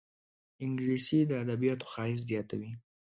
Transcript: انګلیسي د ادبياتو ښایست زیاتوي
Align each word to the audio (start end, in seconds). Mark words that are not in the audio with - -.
انګلیسي 0.63 1.19
د 1.29 1.31
ادبياتو 1.43 1.89
ښایست 1.91 2.23
زیاتوي 2.29 2.71